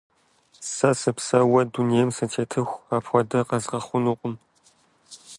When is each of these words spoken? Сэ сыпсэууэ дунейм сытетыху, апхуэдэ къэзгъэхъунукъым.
Сэ 0.73 0.89
сыпсэууэ 1.01 1.61
дунейм 1.73 2.09
сытетыху, 2.17 2.81
апхуэдэ 2.95 3.39
къэзгъэхъунукъым. 3.47 4.33